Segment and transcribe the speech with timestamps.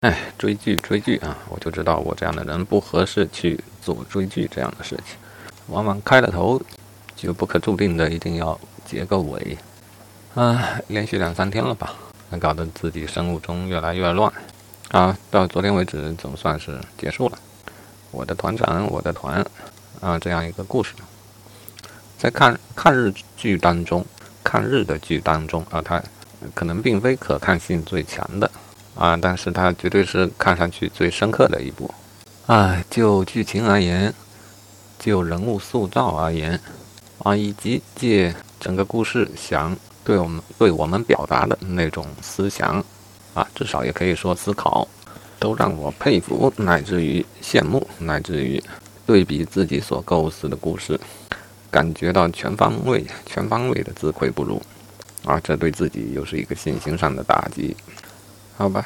[0.00, 1.36] 哎，追剧追剧啊！
[1.50, 5.18] 我就知道我这样的人不合适去做追剧这样的事情，
[5.66, 6.58] 往往开了头
[7.14, 9.58] 就不可注定的一定要结个尾。
[10.34, 11.94] 啊，连续两三天了吧，
[12.40, 14.32] 搞得自己生物钟越来越乱。
[14.88, 17.38] 啊，到昨天为止总算是结束了。
[18.10, 19.44] 我的团长，我的团，
[20.00, 20.94] 啊，这样一个故事，
[22.16, 24.02] 在看看日剧当中，
[24.42, 26.02] 看日的剧当中啊，它
[26.54, 28.50] 可能并非可看性最强的。
[29.00, 31.90] 啊，但是它绝对是看上去最深刻的一部。
[32.44, 34.12] 啊，就剧情而言，
[34.98, 36.60] 就人物塑造而言，
[37.20, 42.84] 啊，以及借整个故事想对我们对我们表达的那种思想，
[43.32, 44.86] 啊，至少也可以说思考，
[45.38, 48.62] 都让我佩服，乃至于羡慕，乃至于
[49.06, 51.00] 对比自己所构思的故事，
[51.70, 54.60] 感觉到全方位、全方位的自愧不如。
[55.24, 57.76] 啊，这对自己又是一个信心上的打击。
[58.60, 58.84] 好吧，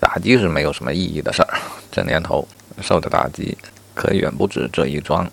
[0.00, 1.58] 打击是没有什么意义的事儿。
[1.92, 2.44] 这年头
[2.80, 3.56] 受的打击
[3.94, 5.24] 可远不止这一桩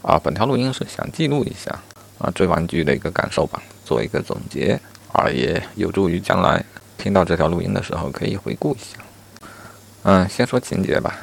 [0.00, 0.18] 啊！
[0.18, 1.78] 本条录音是想记录一下
[2.16, 4.80] 啊追完剧的一个感受吧，做一个总结
[5.12, 6.64] 啊，也有助于将来
[6.96, 8.98] 听到这条录音的时候可以回顾一下。
[10.04, 11.14] 嗯，先说情节吧，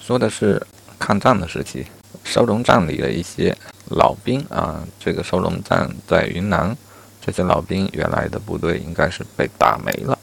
[0.00, 0.60] 说的是
[0.98, 1.86] 抗战的时期，
[2.24, 3.56] 收容站里的一些
[3.90, 4.82] 老兵啊。
[4.98, 6.76] 这个收容站在云南，
[7.24, 10.18] 这些老兵原来的部队应该是被打没了。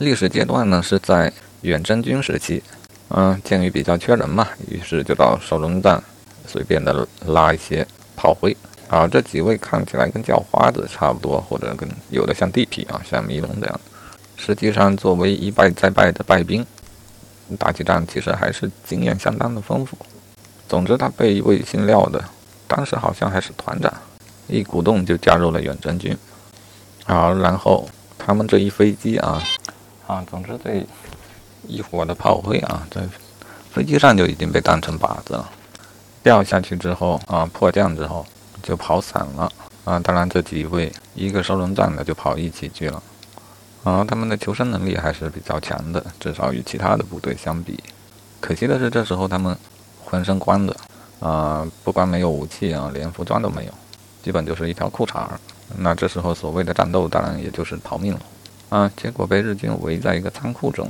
[0.00, 2.62] 历史阶段呢是在远征军时期，
[3.08, 6.02] 嗯，鉴于比较缺人嘛，于是就到收容站
[6.46, 8.56] 随便的拉一些炮灰。
[8.88, 13.80] 啊，这几位看起来跟叫花子差不多，或者跟有的像地痞啊，像迷龙这样。
[14.38, 16.64] 实际上，作为一败再败的败兵，
[17.58, 19.98] 打起仗其实还是经验相当的丰富。
[20.66, 22.24] 总之，他被一位姓廖的，
[22.66, 23.92] 当时好像还是团长，
[24.48, 26.16] 一鼓动就加入了远征军。
[27.04, 29.42] 好，然后他们这一飞机啊。
[30.10, 30.84] 啊，总之这
[31.68, 33.00] 一伙的炮灰啊，在
[33.70, 35.48] 飞机上就已经被当成靶子了。
[36.20, 38.26] 掉下去之后啊，迫降之后
[38.60, 39.48] 就跑散了
[39.84, 40.00] 啊。
[40.00, 43.00] 当然，这几位一个收容站的就跑一起去了
[43.84, 44.04] 啊。
[44.04, 47.78] 他们的求生能力还是比较强的，至少与其他的部队相比。
[48.40, 49.56] 可惜的是，这时候他们
[50.04, 50.74] 浑身光着
[51.20, 53.72] 啊，不光没有武器啊，连服装都没有，
[54.24, 55.28] 基本就是一条裤衩。
[55.78, 58.20] 那这时候所谓的战斗，当然也就是逃命了。
[58.70, 60.88] 啊，结果被日军围在一个仓库中。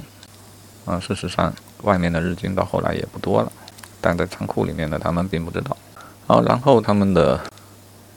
[0.85, 1.53] 啊，事实上，
[1.83, 3.53] 外面的日军到后来也不多了，
[4.01, 5.77] 但在仓库里面的他们并不知道。
[6.27, 7.41] 好，然后他们的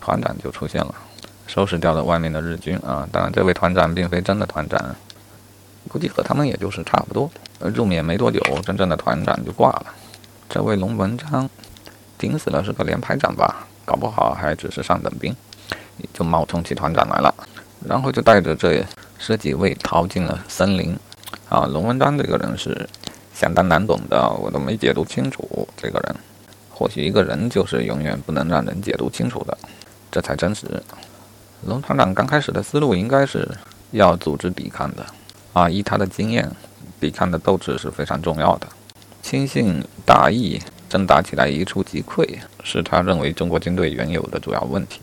[0.02, 0.94] 团长就出现了，
[1.48, 2.78] 收拾掉了外面的日军。
[2.80, 4.96] 啊，当然，这位团长并非真的团长，
[5.88, 7.30] 估计和他们也就是差不多。
[7.60, 9.86] 入缅没多久，真正的团长就挂了。
[10.50, 11.50] 这位龙文章，
[12.18, 13.66] 顶死了是个连排长吧？
[13.86, 15.36] 搞不好还只是上等兵，
[16.14, 17.34] 就冒充起团长来了，
[17.86, 18.84] 然后就带着这。
[19.26, 20.94] 十几位逃进了森林，
[21.48, 22.90] 啊，龙文章这个人是
[23.34, 25.66] 相当难懂的，我都没解读清楚。
[25.78, 26.16] 这个人，
[26.70, 29.58] 或许一个人就是永远不能让人解读清楚的，
[30.12, 30.68] 这才真实。
[31.66, 33.50] 龙团长刚开始的思路应该是
[33.92, 35.06] 要组织抵抗的，
[35.54, 36.52] 啊，依他的经验，
[37.00, 38.68] 抵抗的斗志是非常重要的。
[39.22, 42.28] 轻信大意，真打起来一触即溃，
[42.62, 45.00] 是他认为中国军队原有的主要问题。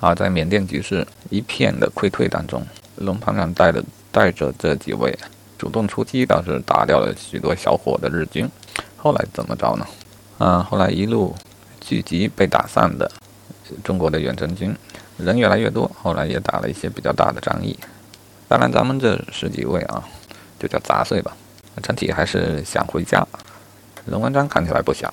[0.00, 2.66] 啊，在缅甸局势一片的溃退当中。
[2.96, 3.82] 龙团长带着
[4.12, 5.16] 带着这几位
[5.58, 8.48] 主动出击，倒是打掉了许多小伙的日军。
[8.96, 9.86] 后来怎么着呢？
[10.38, 11.34] 啊，后来一路
[11.80, 13.10] 聚集被打散的
[13.82, 14.74] 中国的远征军
[15.16, 17.78] 人越来越多，后来也打了一些比较大的战役。
[18.48, 20.02] 当然，咱们这十几位啊，
[20.58, 21.36] 就叫杂碎吧，
[21.82, 23.26] 整体还是想回家。
[24.06, 25.12] 龙文章看起来不想，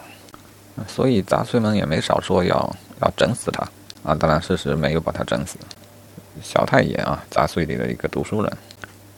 [0.88, 3.62] 所以杂碎们也没少说要要整死他
[4.04, 4.16] 啊。
[4.16, 5.58] 当然，事实没有把他整死。
[6.42, 8.52] 小太爷啊，杂碎里的一个读书人，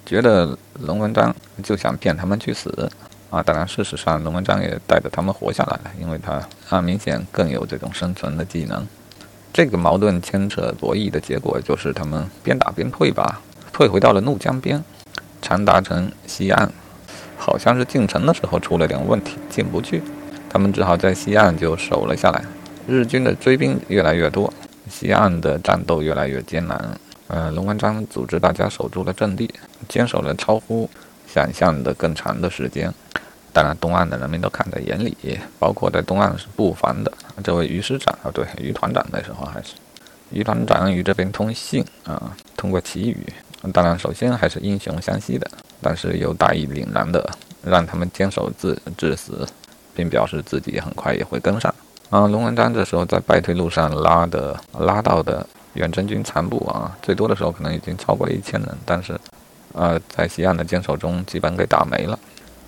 [0.06, 2.90] 觉得龙文章就想骗他们去死
[3.30, 3.42] 啊。
[3.42, 8.86] 当然，事实上龙文章也带着他们活下来了，因为他啊明显更有这种生存的技能。
[9.54, 13.40] 这个矛盾牵扯博弈的结果就是他们边打边退吧，
[13.72, 14.84] 退回到了怒江边，
[15.42, 16.72] 长达城西岸，
[17.38, 20.02] 好像是进城的时候出了点问题，进不去，
[20.50, 22.44] 他们只好在西岸就守了下来。
[22.88, 24.52] 日军的追兵越来越多，
[24.90, 27.00] 西岸的战斗越来越艰难。
[27.33, 29.51] 呃，龙文章组织大家守住了阵地，
[29.89, 30.88] 坚守了超乎
[31.25, 32.94] 想象的更长的时间。
[33.51, 35.18] 当然，东岸的人民都看在眼里，
[35.57, 37.12] 包括在东岸是布防的
[37.44, 39.74] 这位于师长啊，对，于团长那时候还是
[40.30, 43.25] 于团长与这边通信啊，通过旗语。
[43.74, 45.50] 当然，首先还是英雄相惜的，
[45.81, 47.27] 但是又大义凛然的
[47.63, 49.44] 让他们坚守至至死，
[49.95, 51.74] 并表示自己很快也会跟上。
[52.12, 55.47] 啊，龙文章这时候在败退路上拉的拉到的。
[55.74, 59.20] 远征军残部啊，最多的时候可能已经超过了一千人，但是，
[59.74, 62.18] 呃，在西岸的坚守中基本给打没了。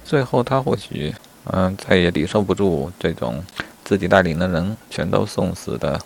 [0.04, 1.13] 最后他或许，
[1.46, 3.44] 嗯，再也抵受不住这种
[3.84, 6.00] 自己带领的人全都送死的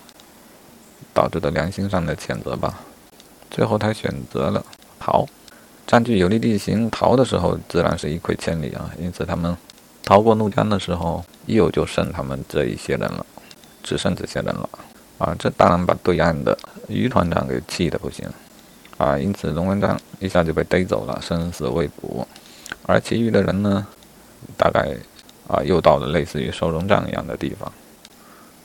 [1.13, 2.79] 导致的良心上的谴责吧。
[3.49, 4.63] 最后他选择了
[4.99, 5.25] 逃，
[5.87, 8.91] 占据有利地形逃的时候，自然是一溃千里啊。
[8.99, 9.55] 因此他们
[10.03, 13.25] 逃过怒江的时候，又就剩他们这一些人了，
[13.81, 14.69] 只剩这些人了
[15.19, 15.35] 啊。
[15.37, 16.57] 这当然把对岸的
[16.87, 18.27] 于团长给气得不行
[18.97, 19.15] 啊。
[19.15, 22.27] 因此龙文章一下就被逮走了，生死未卜。
[22.87, 23.85] 而其余的人呢，
[24.57, 24.97] 大概
[25.47, 27.71] 啊又到了类似于收容站一样的地方。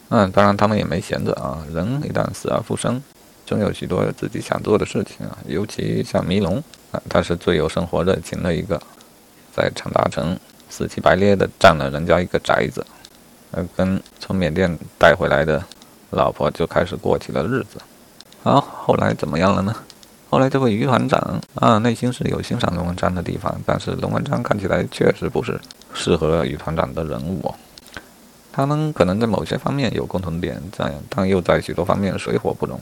[0.08, 1.62] 嗯，当然他们也没闲着啊。
[1.72, 3.02] 人一旦死而复生，
[3.46, 5.36] 总有许多自己想做的事情啊。
[5.46, 6.62] 尤其像迷龙
[6.92, 8.80] 啊，他是最有生活热情的一个，
[9.54, 12.84] 在长大城死乞白咧的占了人家一个宅子，
[13.52, 15.64] 呃，跟从缅甸带回来的
[16.14, 17.78] 老婆就开始过起了日子。
[18.42, 19.74] 好，后来怎么样了呢？
[20.30, 25.60] 后来这位于团长啊，内心是有欣赏龙文章的地方，但是龙文章看起来确实不是
[25.92, 27.54] 适合于团长的人物。
[28.52, 32.80] 他们可能在某些方面有共同点，这样，但又在许多方面水火不容。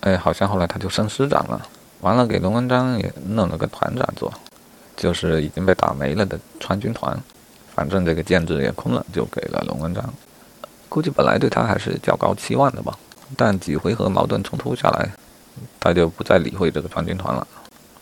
[0.00, 1.60] 哎，好像后来他就升师长了，
[2.00, 4.32] 完了给龙文章也弄了个团长做，
[4.96, 7.18] 就是已经被打没了的川军团。
[7.74, 10.04] 反正这个建制也空了，就给了龙文章。
[10.90, 12.94] 估计本来对他还是较高期望的吧，
[13.34, 15.08] 但几回合矛盾冲突下来。
[15.78, 17.46] 他就不再理会这个川军团了，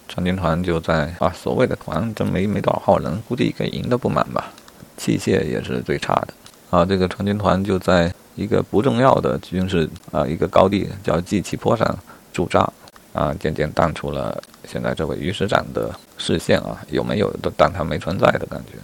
[0.06, 4.52] 川军团就在啊，所谓的团，真没没多少号人，估计给营的不满吧，
[4.96, 6.28] 器械也是最差的
[6.70, 6.84] 啊。
[6.84, 11.98] 这个川军团就在一个不重要的军事啊一个高地叫祭旗坡上
[12.32, 12.70] 驻扎
[13.12, 18.78] 啊，渐渐淡出了现在这位于师长的视线啊，有没有都当他没存在的感觉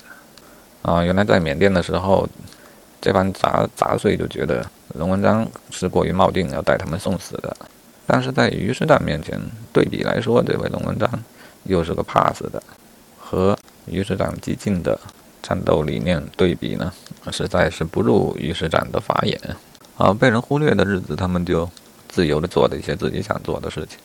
[0.90, 1.04] 啊。
[1.04, 2.28] 原来在缅甸的时候，
[3.04, 4.64] 这帮杂杂碎就觉得
[4.94, 7.54] 龙文章是过于冒进，要带他们送死的。
[8.06, 9.38] 但是在于师长面前
[9.74, 11.06] 对比来说，这位龙文章
[11.64, 12.62] 又是个怕死的，
[13.20, 13.54] 和
[13.84, 14.98] 于师长激进的
[15.42, 16.90] 战斗理念对比呢，
[17.30, 19.38] 实在是不入于师长的法眼。
[19.98, 21.68] 啊，被人忽略的日子，他们就
[22.08, 23.98] 自由的做了一些自己想做的事情。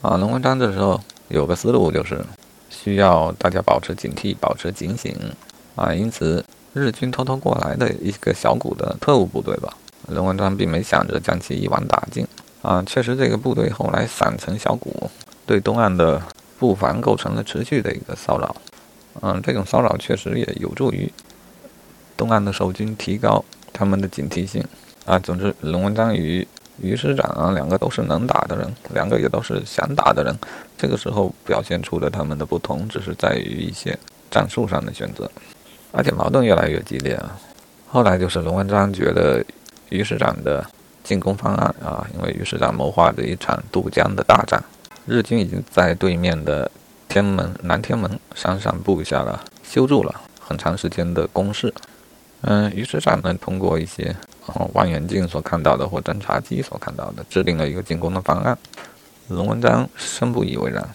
[0.00, 0.98] 啊，龙文章这时候
[1.28, 2.24] 有个思路，就是
[2.70, 5.14] 需要大家保持警惕，保持警醒。
[5.76, 6.42] 啊，因此
[6.74, 9.76] 日军偷偷过来的一个小股的特务部队吧，
[10.08, 12.26] 龙文章并没想着将其一网打尽。
[12.62, 15.10] 啊，确实，这个部队后来散成小股，
[15.44, 16.22] 对东岸的
[16.58, 18.56] 布防构成了持续的一个骚扰。
[19.20, 21.12] 嗯，这种骚扰确实也有助于
[22.16, 24.64] 东岸的守军提高他们的警惕性。
[25.04, 26.46] 啊，总之，龙文章与
[26.80, 30.32] 于师长啊，两个都是能打的人，两个也都是想打的人。
[30.78, 33.98] 这个时候表现出的他们的不同，只是在于一些
[34.30, 35.28] 战术上的选择，
[35.92, 37.38] 而且矛盾越来越激烈啊。
[37.88, 39.44] 后来就是龙文章觉得
[39.90, 40.66] 于师长的。
[41.04, 44.62] 进攻方案啊，因为于师长谋划着一场渡江的大战，
[45.04, 46.70] 日军已经在对面的
[47.08, 51.74] 天门南天门山上布下了修筑了很长时间的工事。
[52.42, 54.14] 嗯，于师长呢，通过一些
[54.74, 58.56] 望远镜所看到的或侦察机所看到的，制定了一个进攻的方案。
[59.26, 60.88] 龙文章深不以为然，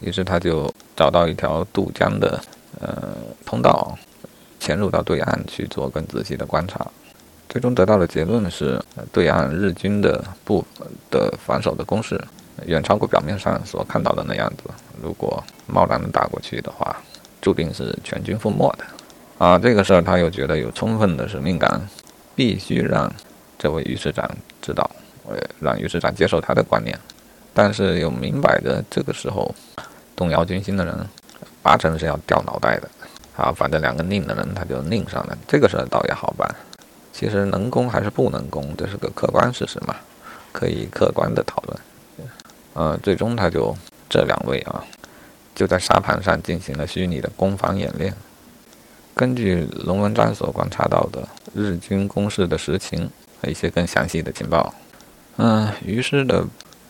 [0.00, 2.42] 于是他就找到一条渡江的
[2.80, 3.14] 呃
[3.46, 3.96] 通道，
[4.62, 6.86] 潜入到对岸去做更仔细的观察。
[7.48, 8.80] 最终得到的结论是，
[9.10, 10.64] 对岸日军的部
[11.10, 12.18] 的防守的攻势
[12.64, 14.70] 远超过表面上所看到的那样子。
[15.02, 16.96] 如果贸然的打过去的话，
[17.40, 18.84] 注定是全军覆没的。
[19.44, 21.82] 啊，这个事儿他又觉得有充分的使命感，
[22.36, 23.12] 必须让
[23.58, 24.30] 这位于师长
[24.62, 24.88] 知道，
[25.28, 26.96] 呃，让于师长接受他的观念。
[27.52, 29.52] 但是又明摆着，这个时候
[30.14, 30.96] 动摇军心的人，
[31.62, 32.88] 八成是要掉脑袋的。
[33.36, 36.48] 啊，反正两个拧的人他就拧上了，这个事儿倒也好办。
[37.12, 39.94] 其实能攻还是不能攻，这是个客观事实嘛，
[40.50, 41.78] 可以客观的讨论。
[42.74, 43.76] 呃，最终他就
[44.08, 44.82] 这两位啊，
[45.54, 48.14] 就在沙盘上进行了虚拟的攻防演练。
[49.14, 53.10] 根据龙文章所观察到的日军攻势的实情
[53.42, 54.74] 和一些更详细的情报，
[55.36, 56.42] 嗯，于是的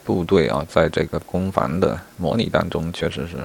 [0.04, 3.36] 部队啊，在这个攻防的模拟当中，确实是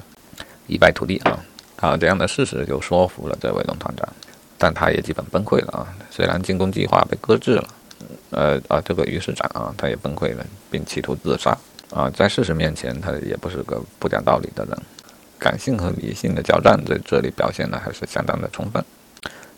[0.68, 1.38] 一败涂地啊。
[1.80, 4.08] 啊，这样的事实就说服了这位龙团长。
[4.60, 5.86] 但他也基本崩溃了啊！
[6.10, 7.68] 虽然进攻计划被搁置了，
[8.30, 11.56] 呃啊，这个于师长啊，他也崩溃了，并企图自杀
[11.94, 12.10] 啊。
[12.10, 14.76] 在事实面前，他也不是个不讲道理的人，
[15.38, 18.84] 感性和理性的交战在这里表现的还是相当的充分。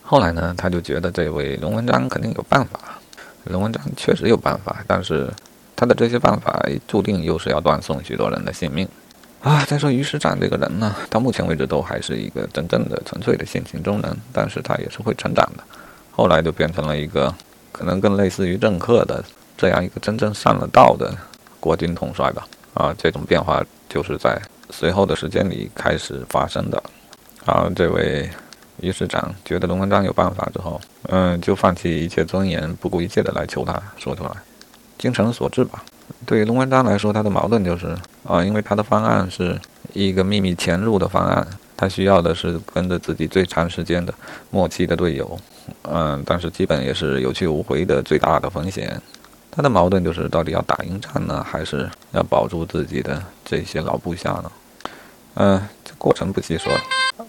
[0.02, 2.78] 后来呢，他就觉得这位龙文章肯定有办法。
[3.44, 5.32] 龙文章确实有办法，但是
[5.74, 8.86] 他的这些办法注定又是要断送许多人的性命。
[9.42, 15.64] 啊，再说于师长这个人呢，到目前为止都还是一个真正的纯粹的性情中人，但是他也是会成长的。
[16.12, 17.34] 后来就变成了一个
[17.72, 19.24] 可能更类似于政客的
[19.56, 21.16] 这样一个真正上了道的
[21.58, 22.46] 国军统帅吧。
[22.74, 26.82] 啊，这种变化就是在随后的时间里开始发生的。
[27.46, 28.28] 啊，这位
[28.80, 34.30] 于师长觉得龙文章有办法之后，嗯，就放弃一切尊严，不顾一切的来求他说出来，
[34.98, 35.82] 精诚所至吧。
[36.26, 39.58] 对于龙文章来说，他的矛盾就是啊，因为他的方案是
[39.92, 41.46] 一个秘密潜入的方案，
[41.76, 44.12] 他需要的是跟着自己最长时间的
[44.50, 45.38] 默契的队友，
[45.82, 49.00] 嗯，但是基本也是有去无回的最大的风险。
[49.50, 54.52] 他的矛盾就是到底要打赢仗呢，还是要保住自己的这些老部下呢？
[55.34, 56.72] 嗯，这过程不细说。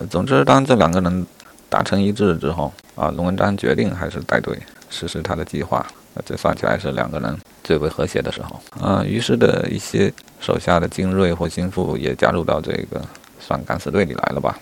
[0.09, 1.25] 总之，当这两个人
[1.67, 5.85] 达成一致之后，啊，龙文章决定还是带队实施他的计划。
[6.13, 8.59] 那这算起来是两个人最为和谐的时候。
[8.79, 13.01] 啊，于是的一些手下的精锐或心腹也加入到这个
[13.39, 14.57] 算敢死队里来了吧。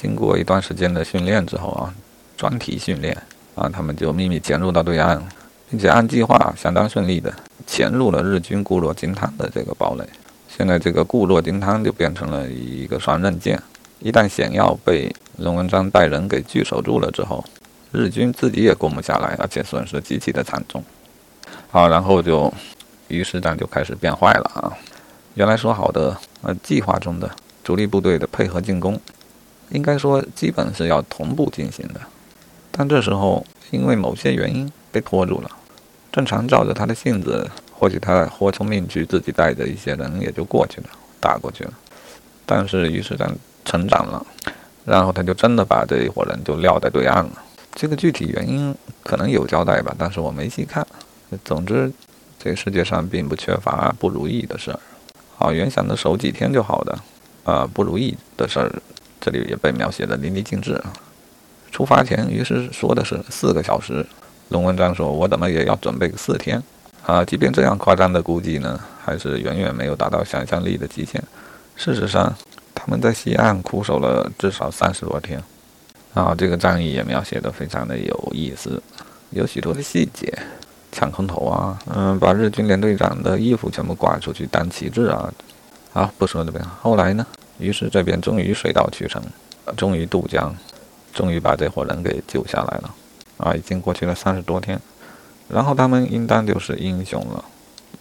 [0.00, 1.94] 经过一段时间的训练之后啊，
[2.36, 3.16] 专题训练
[3.54, 5.22] 啊，他们就秘密潜入到对岸，
[5.70, 7.32] 并且按计划相当顺利的
[7.66, 10.04] 潜入了日军固若金汤的这个堡垒。
[10.48, 13.60] 现在这个固若金汤就变成了一个双刃剑。
[14.00, 17.42] 一旦险要被龙文章带人给据守住了之后，
[17.90, 20.84] 日军自己也攻不下来，而且损失极其的惨重。
[21.70, 22.52] 好，然后就
[23.08, 24.72] 于是战就开始变坏了啊！
[25.34, 27.30] 原来说好的呃计划中的
[27.62, 29.00] 主力部队的配合进攻，
[29.70, 32.00] 应该说基本是要同步进行的，
[32.70, 35.50] 但这时候因为某些原因被拖住了。
[36.12, 40.88] 正常照着他的性子，或许他豁出命去，自己带着一些人也就过去了，
[41.20, 41.72] 打过去了。
[42.46, 43.34] 但是于是战。
[43.66, 44.26] 成长了，
[44.84, 47.30] 然后他就真的把这一伙人就撂在对岸了。
[47.74, 50.86] 这个具体原因可能有交代吧，但是我没细看。
[51.44, 51.92] 总之，
[52.38, 54.78] 这个世界上并不缺乏不如意的事儿。
[55.36, 56.98] 好，原想着守几天就好的，
[57.44, 58.72] 啊，不如意的事儿，
[59.20, 60.80] 这里也被描写的淋漓尽致。
[61.70, 64.06] 出发前，于是说的是四个小时。
[64.50, 66.62] 龙文章说：“我怎么也要准备个四天。”
[67.04, 71.22] 啊，即便这样夸张的估计呢，还是远远没有达到想象力的极限。
[71.76, 72.34] 事实上。
[72.76, 75.42] 他们在西岸苦守了至少三十多天，
[76.12, 78.82] 啊，这个战役也描写的非常的有意思，
[79.30, 80.30] 有许多的细节，
[80.94, 85.30] 抢空投啊，嗯，把日军连队长的衣服全部挂出去当旗帜啊，
[85.92, 86.64] 好，不说这边。
[86.80, 87.26] 后来呢，
[87.58, 89.20] 于是这边终于水到渠成，
[89.76, 90.54] 终于渡江，
[91.12, 92.94] 终于把这伙人给救下来了，
[93.36, 94.80] 啊，已经过去了三十多天，
[95.48, 97.44] 然后他们应当就是英雄了，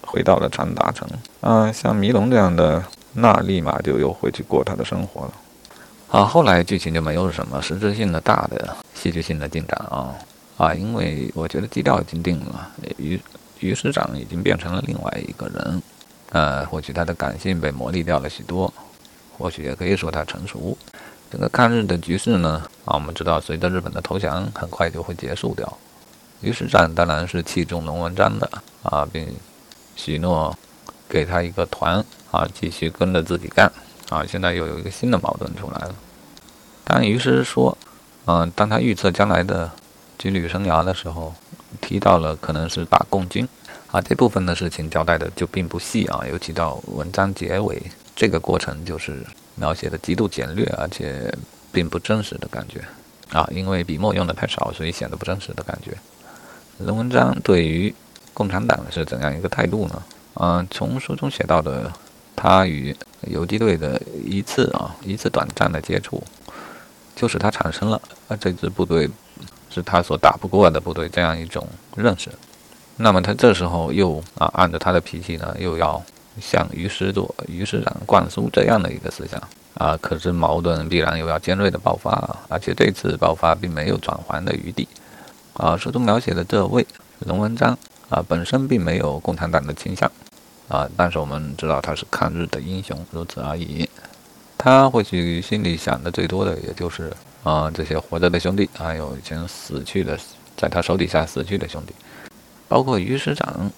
[0.01, 1.09] 回到了长达城，
[1.41, 2.81] 啊，像迷龙这样的。
[3.15, 5.33] 那立马就又回去过他的生活了。
[6.07, 10.09] 好，后来剧情就没有什么实质性的大的戏剧性的进展啊
[10.57, 13.19] 啊，因为我觉得基调已经定了，于
[13.59, 15.81] 于师长已经变成了另外一个人，
[16.31, 18.73] 呃，或许他的感性被磨砺掉了许多，
[19.37, 20.77] 或许也可以说他成熟。
[21.31, 25.77] 整个抗日的局势呢，啊，我们知道随着日本的投降，很快就会结束掉。
[26.41, 28.49] 于师长当然是器重龙文章的
[28.83, 29.27] 啊，并
[29.95, 30.57] 许诺。
[31.09, 33.71] 给他一个团啊，继续跟着自己干
[34.09, 34.25] 啊！
[34.25, 35.93] 现在又有一个新的矛盾出来了。
[36.83, 37.77] 当于是说，
[38.25, 39.69] 嗯，当他预测将来的
[40.23, 41.35] 军旅生涯的时候，
[41.81, 43.45] 提到了可能是打共军
[43.91, 46.23] 啊，这部分的事情交代的就并不细啊。
[46.31, 47.83] 尤其到文章结尾，
[48.15, 49.21] 这个过程就是
[49.55, 51.29] 描写的极度简略，而且
[51.73, 52.81] 并不真实的感觉
[53.37, 53.45] 啊。
[53.51, 55.91] 因为笔墨用的太少，所以显得不真实的感觉。
[56.77, 57.93] 龙文章对于
[58.33, 60.01] 共产党是怎样一个态度呢？
[60.35, 61.91] 嗯，从书中写到的，
[62.33, 62.95] 他与
[63.27, 66.23] 游击队的一次啊一次短暂的接触，
[67.13, 69.09] 就使他产生了啊这支部队
[69.73, 72.29] 是他所打不过的部队这样一种认识。
[72.97, 76.01] 那么他这时候又啊按照他的脾气呢，又要
[76.39, 79.41] 向于师座于师长灌输这样的一个思想
[79.73, 82.11] 啊，可是矛盾必然又要尖锐的爆发，
[82.47, 84.87] 而且这次爆发并没有转圜的余地
[85.53, 85.75] 啊。
[85.75, 86.85] 书中描写的这位
[87.25, 87.77] 龙文章
[88.09, 90.11] 啊，本身并没有共产党的倾向。
[90.69, 90.89] 啊！
[90.95, 93.87] 但是我们知道他是抗日的英雄，如此而已。
[94.57, 97.11] 他或许心里想的最多的，也就是
[97.43, 100.17] 啊，这些活着的兄弟，还有已经死去的，
[100.57, 101.93] 在他手底下死去的兄弟，
[102.67, 103.71] 包括于师长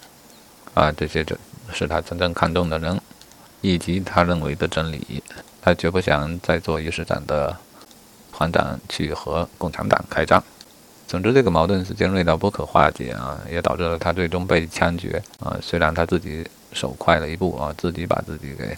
[0.73, 1.37] 啊，这些这
[1.73, 2.99] 是他真正看重的人，
[3.61, 5.23] 以及他认为的真理。
[5.61, 7.55] 他绝不想再做于师长的
[8.31, 10.43] 团长去和共产党开战。
[11.07, 15.57] 总之，这个矛盾是尖锐到不可化解啊，也导致了他最终被枪决啊。
[15.61, 16.45] 虽然他自己。
[16.73, 18.77] 手快了一步啊，自己把自己给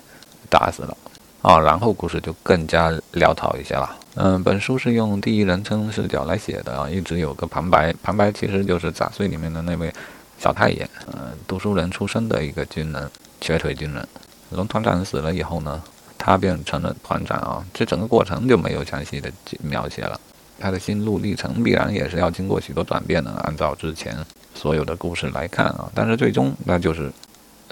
[0.52, 0.96] 打死了
[1.42, 3.96] 啊，然后故事就更加潦草一些了。
[4.16, 9.94] 嗯，本书是用第一人称视角来写的啊，一直有个旁白，旁白其实就是《杂碎》里面的那位
[10.40, 14.06] 小太爷，嗯，读书人出身的一个军人，瘸腿军人。
[14.50, 15.82] 龙团长死了以后呢，
[16.18, 20.20] 他变成了团长啊，这整个过程就没有详细的描写了。
[20.60, 24.18] 他的心路历程必然也是要经过许多转变的，按照之前
[24.56, 27.12] 所有的故事来看啊，但是最终那就是。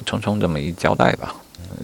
[0.03, 1.35] 匆匆这么一交代吧。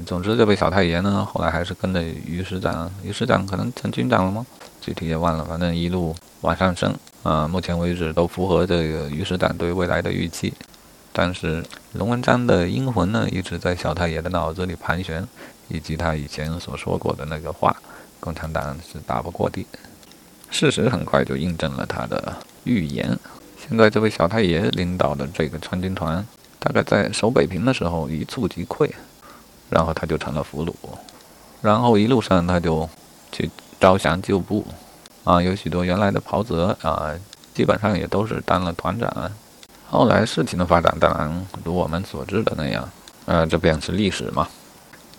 [0.05, 4.45] 总之，这位小太爷呢，后来还是跟着于师长，于师长可能成军长了吗？
[4.79, 7.47] 具体也忘了，反正一路往上升啊。
[7.47, 10.53] 目前为止都符合这个于师长对未来的预期。
[11.13, 11.63] 但是
[11.93, 15.27] 龙文章的阴魂呢，一直在小太爷的脑子里盘旋，
[15.67, 17.75] 以及他以前所说过的那个话：
[18.19, 19.65] 共产党是打不过的。
[20.49, 23.17] 事实很快就印证了他的预言。
[23.57, 26.25] 现在这位小太爷领导的这个川军团，
[26.63, 28.87] 大概在守北平的时候一触即溃，
[29.67, 30.71] 然后他就成了俘虏，
[31.59, 32.87] 然后一路上他就
[33.31, 33.49] 去
[33.79, 34.63] 招降旧部，
[35.23, 37.11] 啊，有许多原来的袍泽啊，
[37.55, 39.31] 基本上也都是当了团长。
[39.89, 42.87] 后来事情的发展，当然如我们所知的那样，
[43.25, 44.47] 呃，这便是历史嘛。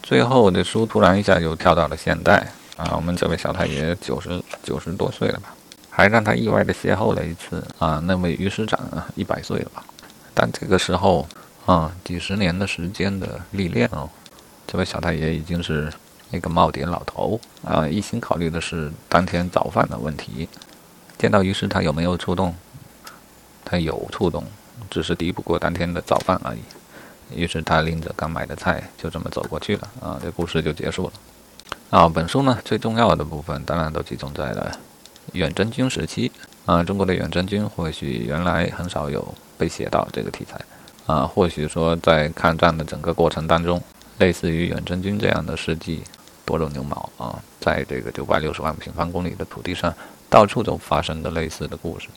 [0.00, 2.46] 最后的书突然一下就跳到了现代
[2.76, 5.52] 啊，我们这位小太爷九十九十多岁了吧，
[5.90, 9.82] 还让他意外的邂逅了一次啊，那位于师长啊，一百岁了吧。
[10.34, 11.26] 但这个时候
[11.66, 14.08] 啊，几十年的时间的历练哦，
[14.66, 15.92] 这位小太爷已经是
[16.30, 20.48] 一个耄耋老头啊，一心考虑的是当天早饭的问题。
[21.18, 22.54] 见到于师，他有没有触动？
[23.64, 24.44] 他有触动。
[24.90, 26.60] 只是敌不过当天的早饭而已。
[27.34, 29.88] 于是他拎着刚买的菜，就这么走过去了。
[30.02, 31.12] 啊，这故事就结束了。
[31.88, 34.70] 啊，本书呢最重要的部分，当然都集中在了
[35.32, 36.30] 远征军时期。
[36.66, 40.60] 啊，中国的远征军或许原来很少有被写到这个题材。
[41.06, 43.80] 啊，或许说在抗战的整个过程当中，
[44.18, 46.02] 类似于远征军这样的事迹
[46.44, 49.94] 多如牛毛啊，在这个九百六十万平方公里的土地上，
[50.28, 52.08] 到处都发生的类似的故事。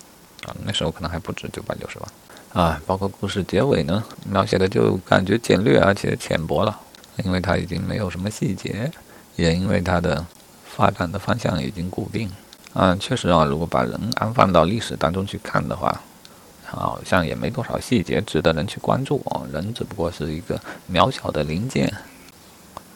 [0.48, 2.64] 啊，那时候可能还不止九百六十万。
[2.66, 6.80] 啊，包括故事结尾呢，描写的就感觉简略而且浅薄了，
[7.24, 8.92] 因为它已经没有什么细节，
[9.36, 10.26] 也因为它的
[10.66, 12.32] 发展的方向已经固定。
[12.74, 16.00] 啊，确实啊，如果把人安放到历史当中去看的话，
[16.66, 19.42] 好像也没多少细节值得人去关注啊。
[19.52, 20.60] 人只不过是一个
[20.92, 21.94] 渺小的零件，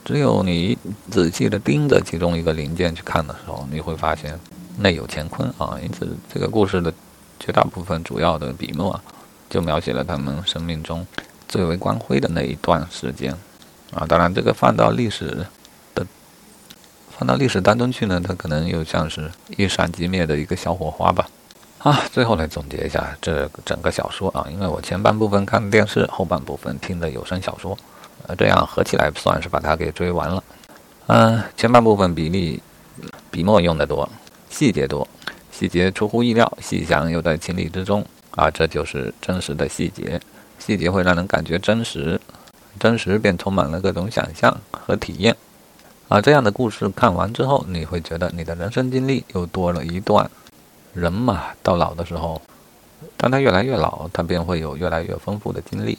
[0.03, 0.77] 只有你
[1.09, 4.39] 仔细的盯着其中一个零件去看的时候，你会发现
[4.77, 5.77] 内有乾坤啊。
[5.83, 6.93] 因此，这个故事的
[7.39, 8.99] 绝大部分主要的笔墨。
[9.49, 11.03] 就描写了他们生命中
[11.47, 13.35] 最为光辉的那一段时间，
[13.91, 15.43] 啊，当然这个放到历史
[15.95, 16.05] 的
[17.17, 21.27] 放到历史当中去呢，它可能又像是一闪即灭的一个小火花吧。
[21.79, 27.77] 啊，最后来总结一下这整个小说啊，因为我前半部分看电视，后半部分听的有声小说，
[28.27, 30.43] 呃，这样合起来算是把它给追完了。
[31.07, 32.61] 嗯，前半部分比例
[33.31, 34.07] 笔墨用的多，
[34.49, 35.07] 细节多，
[35.53, 38.05] 细节出乎意料，细想又在情理之中。
[38.31, 40.19] 啊，这就是真实的细节，
[40.59, 42.19] 细节会让人感觉真实，
[42.77, 45.35] 真实便充满了各种想象和体验。
[46.09, 50.29] 啊，这样的故事看完之后，你会觉得你的人生经历又多了一段。
[50.93, 52.41] 人嘛，到老的时候，
[53.15, 55.97] 当他越来越老，他便会有越来越丰富的经历。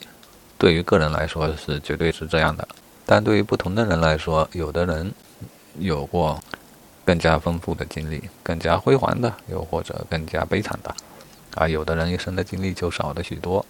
[0.58, 2.68] 对于个人来说是绝对是这样的，
[3.06, 5.10] 但对于不同的人来说，有的人
[5.78, 6.38] 有过
[7.04, 10.94] 更加丰富的经历，更加辉煌的，又或者更加悲惨的。
[11.54, 13.64] 而，有的人一生的经历就少了许多，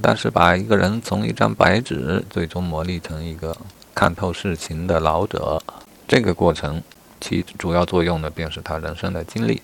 [0.00, 3.56] 但是把一个人从一张白纸最终磨砺成一个
[3.94, 5.60] 看透世情的老者，
[6.06, 6.80] 这个过程
[7.20, 9.60] 其主要作用呢，便是他人生的经历。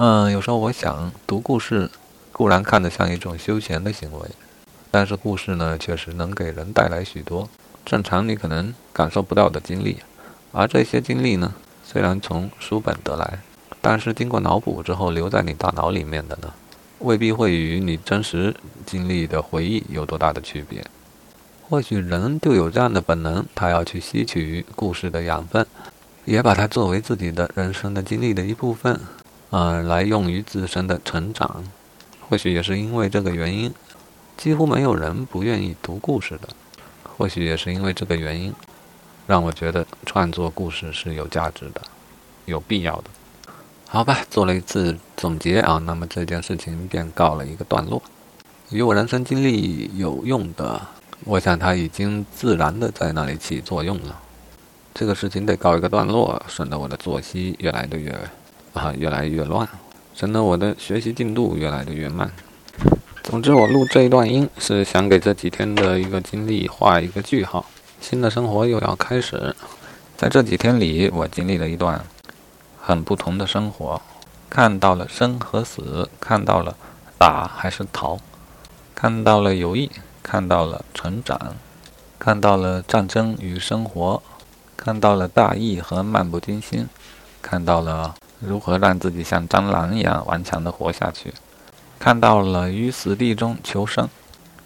[0.00, 1.90] 嗯，有时候我想，读故事
[2.30, 4.28] 固然看得像一种休闲的行为，
[4.92, 7.48] 但是故事呢，确实能给人带来许多
[7.84, 9.96] 正常你可能感受不到的经历，
[10.52, 13.40] 而这些经历呢，虽然从书本得来，
[13.80, 16.54] 但是经过脑补之后留在你大脑里面的呢？
[17.00, 18.54] 未必会与你真实
[18.86, 20.86] 经历的回忆有多大的区别。
[21.68, 25.66] 或许人就有这样的本能，他要去吸取故事的养分，
[26.24, 29.00] 也把它作为自己的人生的经历的一部分，
[29.50, 31.64] 啊，来用于自身的成长。
[32.28, 33.72] 或许也是因为这个原因，
[34.36, 36.48] 几乎没有人不愿意读故事的。
[37.16, 38.52] 或许也是因为这个原因，
[39.26, 41.80] 让我觉得创作故事是有价值的，
[42.44, 43.04] 有必要的。
[43.88, 48.02] 好吧，做了一次总结啊，那么这件事情便告了一个段落。
[48.70, 50.80] 与我人生经历有用的，
[51.24, 54.20] 我想它已经自然的在那里起作用了。
[54.94, 58.12] 这个事情得告一个段落，省得我的作息越来越
[58.72, 59.68] 啊越来越乱，
[60.14, 62.30] 省得我的学习进度越来越慢。
[63.22, 67.64] 总之，我录这一段音是想给这几天的一个经历画一个句号，
[68.00, 69.54] 新的生活又要开始。
[70.16, 72.04] 在这几天里，我经历了一段。
[72.80, 74.00] 很不同的生活，
[74.48, 76.74] 看到了生和死，看到了
[77.18, 78.18] 打还是逃，
[78.94, 79.90] 看到了友谊，
[80.22, 81.54] 看到了成长，
[82.18, 84.22] 看到了战争与生活，
[84.74, 86.88] 看到了大义和漫不经心，
[87.42, 91.34] 看到了如何让自己像蟑螂一样顽强地活下去，
[91.98, 94.08] 看到了于死地中求生，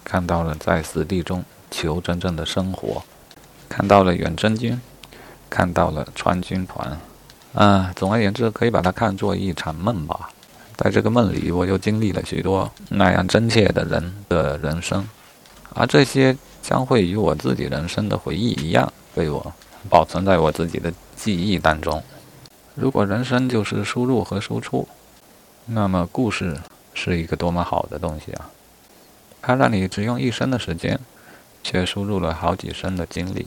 [0.05, 3.03] 看到了在死地中求真正的生活，
[3.69, 4.81] 看到了远征军，
[5.49, 6.99] 看到了川军团，
[7.55, 10.29] 啊，总而言之，可以把它看作一场梦吧。
[10.77, 15.09] 在这个梦里，我又经历了许多那样真切的人的人生，
[15.75, 19.53] 而这些将会与我自己人生的回忆一样，被我
[19.89, 22.03] 保存在我自己的记忆当中。
[22.75, 24.89] 如果人生就是输入和输出，
[25.67, 26.59] 那么故事
[26.95, 28.51] 是一个多么好的东西啊！
[29.43, 30.99] 它让你只用一生的时间，
[31.63, 33.47] 却输入了好几生的经历。